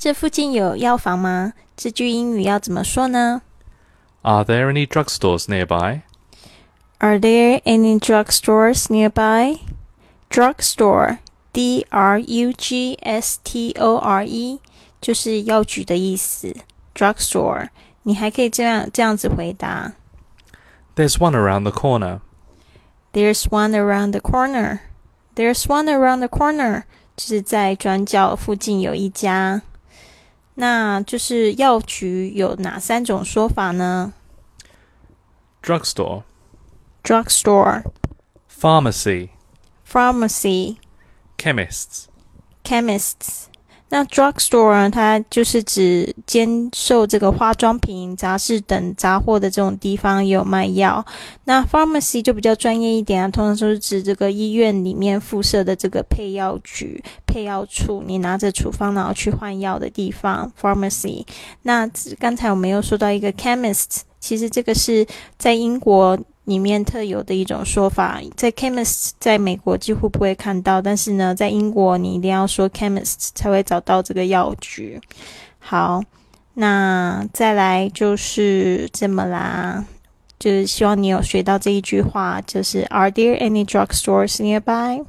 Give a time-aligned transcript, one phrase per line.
[0.00, 1.54] 这附近有药房吗？
[1.76, 3.42] 这句英语要怎么说呢？
[4.22, 6.02] Are there any drugstores nearby?
[6.98, 9.58] Are there any drugstores nearby?
[10.30, 11.18] Drugstore,
[11.52, 12.20] D-R-U-G-S-T-O-R-E，
[15.00, 16.54] 就是药局的意思。
[16.94, 17.68] Drugstore，
[18.02, 19.92] 你还可以这样这样子回答。
[20.94, 22.20] There's one around the corner.
[23.12, 24.80] There's one around the corner.
[25.34, 26.84] There's one around the corner，
[27.16, 29.62] 就是在转角附近有一家。
[30.55, 34.13] 那就是药局有哪三种说法呢
[35.63, 36.23] ？Drugstore,
[37.03, 37.83] drugstore,
[38.49, 39.29] pharmacy,
[39.87, 40.77] pharmacy,
[41.37, 42.05] chemists,
[42.63, 43.50] chemists.
[43.93, 51.05] 那 drugstore 它就是指兼售这个化妆品、杂志等杂货的这种地方，有卖药。
[51.43, 60.49] 那 pharmacy 就比较专业一点啊，通常都是指这个医院里面附设的这个配药局、配药处，你拿着处方然后去换药的地方。
[60.59, 61.25] pharmacy。
[61.63, 61.85] 那
[62.17, 65.05] 刚才我们又说到一个 chemist，其实这个是
[65.37, 66.17] 在英国。
[66.45, 74.99] 里面特有的一种说法，在 chemist 在美国几乎不会看到，但是呢，在英国你一定要说 chemist 才会找到这个药局。
[75.59, 76.01] 好，
[76.55, 79.85] 那再来就是这么啦，
[80.39, 85.05] 就是希望你有学到这一句话，就是 Are there any drugstores nearby？